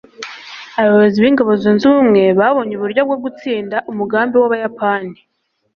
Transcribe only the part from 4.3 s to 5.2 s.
w'abayapani